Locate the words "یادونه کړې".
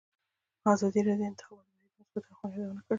2.59-2.89